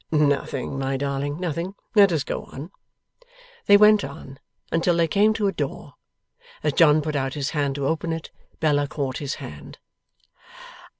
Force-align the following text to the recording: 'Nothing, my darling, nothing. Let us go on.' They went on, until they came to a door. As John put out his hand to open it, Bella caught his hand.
'Nothing, 0.11 0.79
my 0.79 0.97
darling, 0.97 1.39
nothing. 1.39 1.75
Let 1.93 2.11
us 2.11 2.23
go 2.23 2.45
on.' 2.45 2.71
They 3.67 3.77
went 3.77 4.03
on, 4.03 4.39
until 4.71 4.97
they 4.97 5.07
came 5.07 5.31
to 5.35 5.45
a 5.45 5.51
door. 5.51 5.93
As 6.63 6.73
John 6.73 7.03
put 7.03 7.15
out 7.15 7.35
his 7.35 7.51
hand 7.51 7.75
to 7.75 7.85
open 7.85 8.11
it, 8.11 8.31
Bella 8.59 8.87
caught 8.87 9.19
his 9.19 9.35
hand. 9.35 9.77